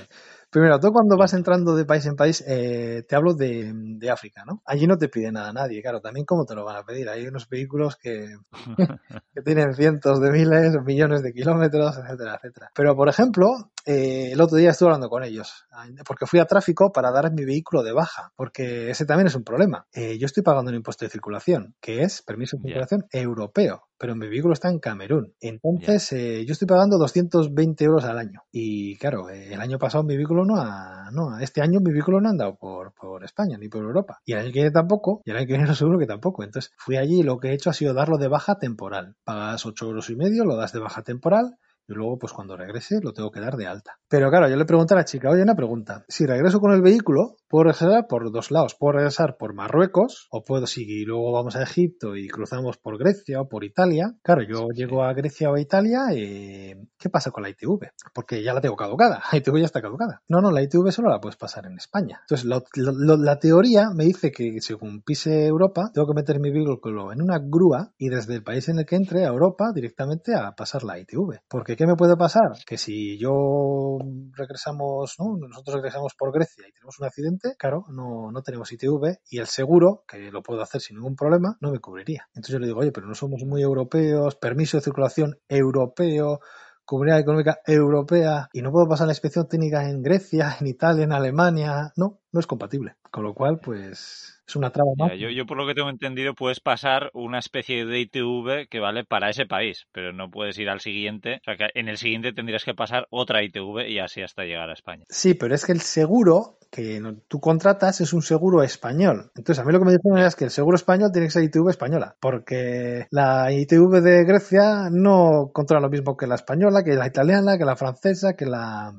[0.52, 4.44] Primero, tú cuando vas entrando de país en país, eh, te hablo de, de África,
[4.46, 4.62] ¿no?
[4.66, 7.08] Allí no te pide nada nadie, claro, también cómo te lo van a pedir.
[7.08, 8.36] Hay unos vehículos que,
[9.34, 12.72] que tienen cientos de miles, millones de kilómetros, etcétera, etcétera.
[12.76, 15.66] Pero, por ejemplo, eh, el otro día estuve hablando con ellos,
[16.06, 19.44] porque fui a tráfico para dar mi vehículo de baja, porque ese también es un
[19.44, 19.88] problema.
[19.94, 24.16] Eh, yo estoy pagando un impuesto de circulación, que es permiso de circulación europeo, pero
[24.16, 25.34] mi vehículo está en Camerún.
[25.40, 28.42] Entonces, eh, yo estoy pagando 220 euros al año.
[28.52, 32.20] Y claro, el año pasado mi vehículo no ha, no, ha- este año mi vehículo
[32.20, 34.20] no ha andado por, por España ni por Europa.
[34.26, 36.44] Y el año que viene tampoco, y el año que viene no seguro que tampoco.
[36.44, 39.16] Entonces, fui allí y lo que he hecho ha sido darlo de baja temporal.
[39.24, 41.58] Pagas 8 euros y medio, lo das de baja temporal
[41.92, 43.98] y luego, pues cuando regrese, lo tengo que dar de alta.
[44.10, 46.04] Pero claro, yo le pregunté a la chica, oye, una pregunta.
[46.08, 48.76] Si regreso con el vehículo, puedo regresar por dos lados.
[48.80, 53.42] Puedo regresar por Marruecos, o puedo, si luego vamos a Egipto y cruzamos por Grecia
[53.42, 54.14] o por Italia.
[54.24, 54.82] Claro, yo Sí.
[54.82, 57.92] llego a Grecia o a Italia, eh, ¿qué pasa con la ITV?
[58.14, 59.22] Porque ya la tengo caducada.
[59.34, 60.22] La ITV ya está caducada.
[60.28, 62.20] No, no, la ITV solo la puedes pasar en España.
[62.24, 67.22] Entonces, la teoría me dice que según pise Europa, tengo que meter mi vehículo en
[67.22, 70.84] una grúa y desde el país en el que entre a Europa directamente a pasar
[70.84, 71.40] la ITV.
[71.50, 72.52] Porque ¿qué me puede pasar?
[72.64, 73.98] Que si yo
[74.36, 75.36] regresamos, ¿no?
[75.48, 79.48] Nosotros regresamos por Grecia y tenemos un accidente, claro, no, no tenemos ITV y el
[79.48, 82.28] seguro, que lo puedo hacer sin ningún problema, no me cubriría.
[82.36, 86.40] Entonces yo le digo, oye, pero no somos muy europeos, permiso de circulación europeo,
[86.86, 91.14] Comunidad Económica Europea y no puedo pasar la inspección técnica en Grecia, en Italia, en
[91.14, 91.94] Alemania.
[91.96, 92.98] No, no es compatible.
[93.10, 95.18] Con lo cual, pues es una traba más.
[95.18, 99.06] yo, yo, por lo que tengo entendido, puedes pasar una especie de ITV que vale
[99.06, 101.38] para ese país, pero no puedes ir al siguiente.
[101.42, 104.70] O sea, que en el siguiente tendrías que pasar otra ITV y así hasta llegar
[104.70, 105.06] a España.
[105.10, 109.32] Sí, pero es que el seguro que tú contratas es un seguro español.
[109.36, 111.44] Entonces, a mí lo que me dijeron es que el seguro español tiene que ser
[111.44, 116.96] ITV española, porque la ITV de Grecia no controla lo mismo que la española, que
[116.96, 118.94] la italiana, que la francesa, que la...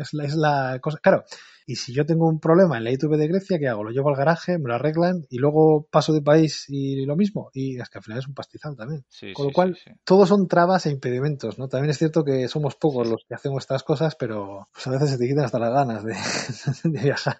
[0.00, 0.98] es, la es la cosa...
[0.98, 1.24] Claro,
[1.66, 3.84] y si yo tengo un problema en la ITV de Grecia, ¿qué hago?
[3.84, 7.50] Lo llevo al garaje, me lo arreglan y luego paso de país y lo mismo.
[7.52, 9.04] Y es que al final es un pastizal también.
[9.34, 11.68] Con lo cual, todos son trabas e impedimentos, ¿no?
[11.68, 15.10] También es cierto que somos pocos los que hacemos estas cosas, pero pues, a veces
[15.10, 16.14] se te quitan hasta las ganas de,
[16.90, 17.38] de viajar.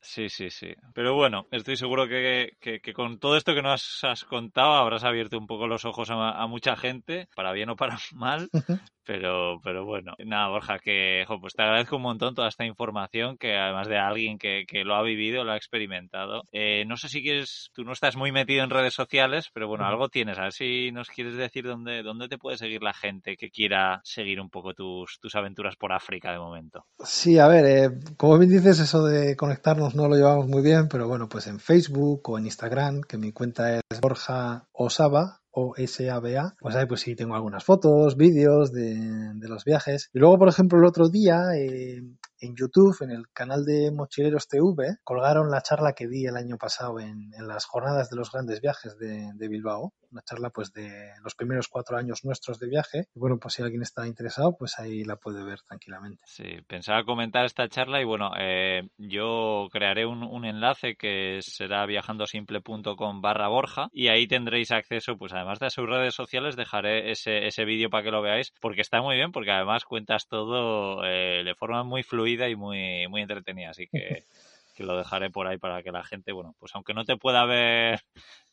[0.00, 0.74] Sí, sí, sí.
[0.94, 5.38] Pero bueno, estoy seguro que, que, con todo esto que nos has contado habrás abierto
[5.38, 8.48] un poco los ojos a, mucha gente, para bien o para mal.
[9.08, 13.56] Pero, pero bueno, nada, Borja, que pues te agradezco un montón toda esta información, que
[13.56, 16.42] además de alguien que, que lo ha vivido, lo ha experimentado.
[16.52, 19.86] Eh, no sé si quieres, tú no estás muy metido en redes sociales, pero bueno,
[19.86, 20.38] algo tienes.
[20.38, 24.02] A ver si nos quieres decir dónde, dónde te puede seguir la gente que quiera
[24.04, 26.84] seguir un poco tus, tus aventuras por África de momento.
[27.02, 30.88] Sí, a ver, eh, como bien dices, eso de conectarnos no lo llevamos muy bien,
[30.88, 35.74] pero bueno, pues en Facebook o en Instagram, que mi cuenta es Borja Osaba, o
[35.76, 40.10] SABA, pues ahí pues sí tengo algunas fotos, vídeos de, los viajes.
[40.12, 42.02] Y luego, por ejemplo, el otro día eh,
[42.40, 46.56] en YouTube, en el canal de Mochileros TV, colgaron la charla que di el año
[46.56, 51.10] pasado en, las jornadas de los grandes viajes de, de, Bilbao, una charla pues de
[51.22, 53.06] los primeros cuatro años nuestros de viaje.
[53.14, 56.22] Y bueno, pues si alguien está interesado, pues ahí la puede ver tranquilamente.
[56.26, 61.86] Sí, pensaba comentar esta charla y bueno, eh, yo crearé un, un, enlace que será
[61.86, 67.46] viajandosimple.com barra Borja y ahí tendréis acceso, pues además de sus redes sociales, dejaré ese,
[67.46, 71.42] ese vídeo para que lo veáis porque está muy bien, porque además cuentas todo eh,
[71.44, 73.70] de forma muy fluida y muy, muy entretenida.
[73.70, 74.24] Así que,
[74.76, 77.46] que, lo dejaré por ahí para que la gente, bueno, pues aunque no te pueda
[77.46, 78.00] ver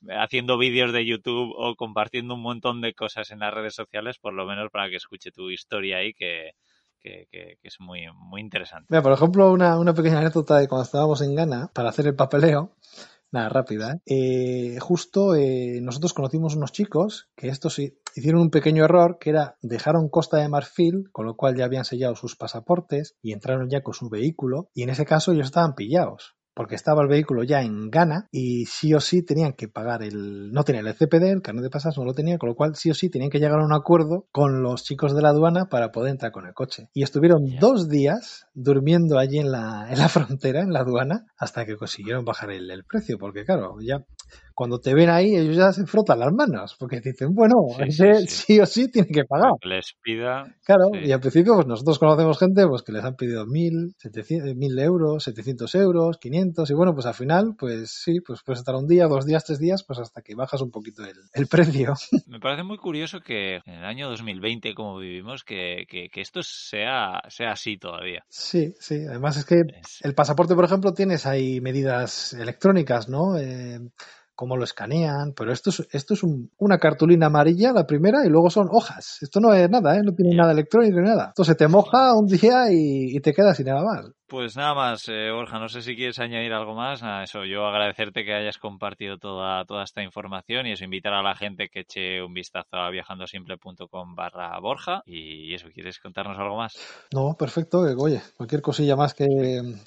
[0.09, 4.33] haciendo vídeos de YouTube o compartiendo un montón de cosas en las redes sociales, por
[4.33, 6.51] lo menos para que escuche tu historia ahí, que,
[7.01, 8.87] que, que, es muy, muy interesante.
[8.89, 12.15] Mira, por ejemplo, una, una pequeña anécdota de cuando estábamos en Ghana para hacer el
[12.15, 12.71] papeleo.
[13.35, 13.99] Nada, rápida.
[14.05, 14.75] ¿eh?
[14.75, 19.57] Eh, justo eh, nosotros conocimos unos chicos que estos hicieron un pequeño error que era
[19.61, 23.83] dejaron Costa de Marfil, con lo cual ya habían sellado sus pasaportes y entraron ya
[23.83, 27.61] con su vehículo y en ese caso ellos estaban pillados porque estaba el vehículo ya
[27.61, 30.51] en Ghana y sí o sí tenían que pagar el...
[30.51, 32.89] No tenía el CPD, el carnet de pasas no lo tenía, con lo cual sí
[32.89, 35.91] o sí tenían que llegar a un acuerdo con los chicos de la aduana para
[35.91, 36.87] poder entrar con el coche.
[36.93, 41.65] Y estuvieron dos días durmiendo allí en la, en la frontera, en la aduana, hasta
[41.65, 44.05] que consiguieron bajar el, el precio, porque claro, ya
[44.55, 48.59] cuando te ven ahí, ellos ya se frotan las manos, porque dicen, bueno, ese sí,
[48.59, 49.51] o sí tiene que pagar.
[49.63, 50.55] Les pida.
[50.63, 53.93] Claro, y al principio, pues nosotros conocemos gente pues que les han pedido mil,
[54.55, 58.75] mil euros, 700 euros, 500, y bueno, pues al final, pues sí, pues puedes estar
[58.75, 61.93] un día, dos días, tres días, pues hasta que bajas un poquito el, el precio.
[62.27, 66.41] Me parece muy curioso que en el año 2020, como vivimos, que, que, que esto
[66.43, 68.23] sea, sea así todavía.
[68.29, 69.63] Sí, sí, además es que
[70.01, 73.37] el pasaporte, por ejemplo, tienes ahí medidas electrónicas, ¿no?
[73.37, 73.79] Eh,
[74.35, 78.29] cómo lo escanean, pero esto es, esto es un, una cartulina amarilla, la primera, y
[78.29, 79.17] luego son hojas.
[79.21, 80.01] Esto no es nada, ¿eh?
[80.03, 81.29] no tiene nada electrónico ni nada.
[81.29, 84.11] Esto se te moja un día y, y te quedas sin nada más.
[84.35, 87.01] Pues nada más, eh, Borja, no sé si quieres añadir algo más.
[87.01, 91.23] Nada, eso, yo agradecerte que hayas compartido toda, toda esta información y eso, invitar a
[91.23, 95.03] la gente que eche un vistazo a viajandosimple.com barra Borja.
[95.05, 96.73] Y eso, ¿quieres contarnos algo más?
[97.13, 97.79] No, perfecto.
[97.97, 99.25] Oye, cualquier cosilla más que,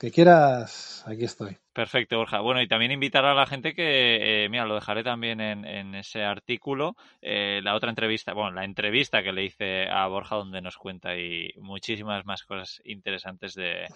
[0.00, 1.58] que quieras, aquí estoy.
[1.74, 2.40] Perfecto, Borja.
[2.40, 5.94] Bueno, y también invitar a la gente que, eh, mira, lo dejaré también en, en
[5.94, 10.62] ese artículo, eh, la otra entrevista, bueno, la entrevista que le hice a Borja donde
[10.62, 13.86] nos cuenta y muchísimas más cosas interesantes de,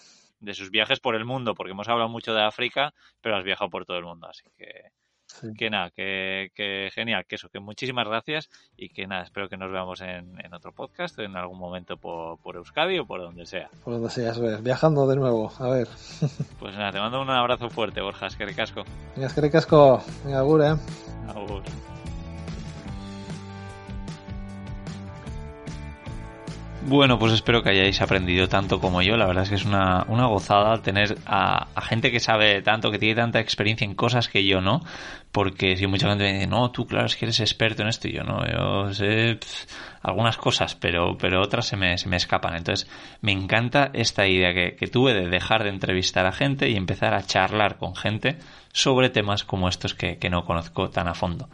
[0.43, 3.71] de sus viajes por el mundo, porque hemos hablado mucho de África, pero has viajado
[3.71, 4.91] por todo el mundo, así que,
[5.57, 9.57] que nada, que, que, genial, que eso, que muchísimas gracias y que nada, espero que
[9.57, 13.47] nos veamos en, en otro podcast en algún momento por, por, Euskadi o por donde
[13.47, 13.71] sea.
[13.85, 15.89] Por donde sea, viajando de nuevo, a ver.
[16.59, 18.85] Pues nada, te mando un abrazo fuerte, Borja, es que recasco.
[19.15, 20.77] Venga, es que recasco, venga, agur, eh.
[21.29, 21.63] Agur.
[26.85, 29.17] Bueno, pues espero que hayáis aprendido tanto como yo.
[29.17, 32.99] La verdad es que es una, una gozada tener a, gente que sabe tanto, que
[32.99, 34.81] tiene tanta experiencia en cosas que yo no.
[35.31, 38.09] Porque si mucha gente me dice, no, tú claro, es que eres experto en esto
[38.09, 39.39] y yo no, yo sé
[40.03, 42.57] algunas cosas, pero, pero otras se me, se me escapan.
[42.57, 42.91] Entonces,
[43.21, 47.15] me encanta esta idea que, que tuve de dejar de entrevistar a gente y empezar
[47.15, 48.39] a charlar con gente
[48.73, 51.49] sobre temas como estos que, que no conozco tan a fondo.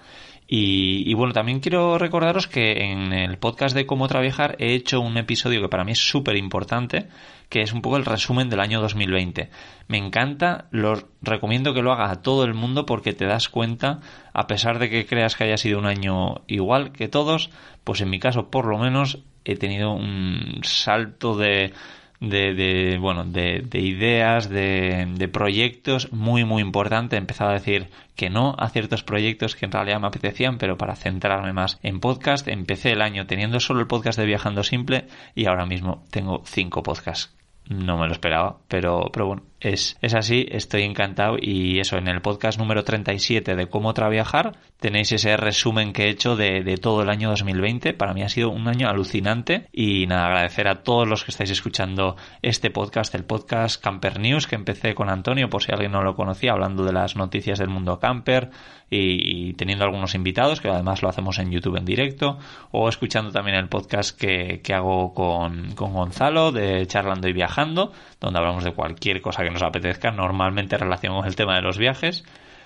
[0.50, 5.18] Y, bueno, también quiero recordaros que en el podcast de cómo trabajar he hecho un
[5.18, 7.08] episodio que para mí es súper importante,
[7.50, 9.50] que es un poco el resumen del año 2020.
[9.88, 14.00] Me encanta, lo recomiendo que lo haga a todo el mundo porque te das cuenta,
[14.32, 17.50] a pesar de que creas que haya sido un año igual que todos,
[17.84, 21.74] pues en mi caso por lo menos he tenido un salto de
[22.20, 27.16] de, de bueno de, de ideas de, de, proyectos muy muy importante.
[27.16, 30.76] He empezado a decir que no a ciertos proyectos que en realidad me apetecían pero
[30.76, 32.48] para centrarme más en podcast.
[32.48, 36.82] Empecé el año teniendo solo el podcast de viajando simple y ahora mismo tengo cinco
[36.82, 37.34] podcasts.
[37.68, 42.08] No me lo esperaba pero pero bueno es, es así, estoy encantado y eso, en
[42.08, 46.76] el podcast número 37 de cómo traviajar tenéis ese resumen que he hecho de, de,
[46.76, 47.94] todo el año 2020.
[47.94, 51.50] Para mí ha sido un año alucinante y nada, agradecer a todos los que estáis
[51.50, 56.02] escuchando este podcast, el podcast Camper News que empecé con Antonio, por si alguien no
[56.02, 58.50] lo conocía, hablando de las noticias del mundo camper
[58.90, 62.38] y, teniendo algunos invitados, que además lo hacemos en YouTube en directo,
[62.70, 67.92] o escuchando también el podcast que, que hago con, con Gonzalo de Charlando y Viajando,
[68.20, 72.24] donde hablamos de cualquier cosa que nos apetezca, normalmente relacionamos el tema de los viajes.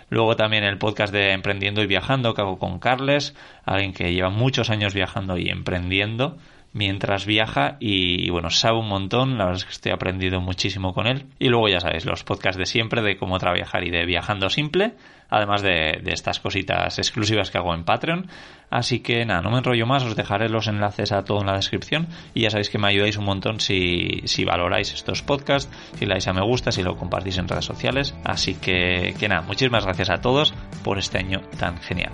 [0.09, 4.29] Luego también el podcast de Emprendiendo y Viajando que hago con Carles, alguien que lleva
[4.29, 6.37] muchos años viajando y emprendiendo
[6.73, 11.07] mientras viaja y, bueno, sabe un montón, la verdad es que estoy aprendiendo muchísimo con
[11.07, 11.27] él.
[11.39, 14.95] Y luego ya sabéis, los podcasts de siempre de cómo trabajar y de viajando simple,
[15.33, 18.29] además de, estas cositas exclusivas que hago en Patreon.
[18.69, 21.57] Así que nada, no me enrollo más, os dejaré los enlaces a todo en la
[21.57, 26.07] descripción y ya sabéis que me ayudáis un montón si, si valoráis estos podcasts, si
[26.07, 28.15] le dais a me gusta, si lo compartís en redes sociales.
[28.25, 30.55] Así que, que nada, muchísimas gracias a todos
[30.85, 32.13] por este año tan genial.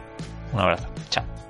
[0.52, 1.47] Un abrazo, chao.